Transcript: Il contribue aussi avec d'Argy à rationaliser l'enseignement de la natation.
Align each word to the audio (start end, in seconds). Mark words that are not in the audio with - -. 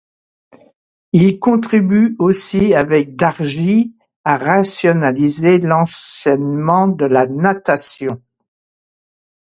Il 1.13 1.37
contribue 1.39 2.15
aussi 2.17 2.73
avec 2.73 3.15
d'Argy 3.15 3.93
à 4.23 4.35
rationaliser 4.39 5.59
l'enseignement 5.59 6.87
de 6.87 7.05
la 7.05 7.27
natation. 7.27 8.19